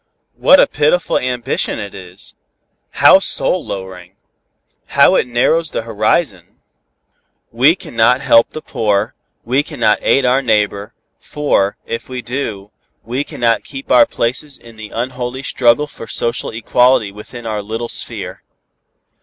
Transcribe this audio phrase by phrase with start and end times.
[0.33, 2.33] What a pitiful ambition it is!
[2.89, 4.15] How soul lowering!
[4.97, 6.59] How it narrows the horizon!
[7.51, 9.13] We cannot help the poor,
[9.45, 12.71] we cannot aid our neighbor, for, if we do,
[13.03, 17.87] we cannot keep our places in the unholy struggle for social equality within our little
[17.87, 18.41] sphere.